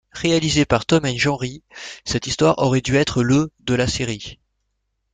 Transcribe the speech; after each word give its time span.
Réalisé 0.13 0.65
par 0.65 0.87
Tome 0.87 1.05
et 1.05 1.15
Janry, 1.15 1.61
cette 2.05 2.25
histoire 2.25 2.57
aurait 2.57 2.81
dû 2.81 2.95
être 2.95 3.21
le 3.21 3.51
de 3.59 3.75
la 3.75 3.85
série. 3.85 4.39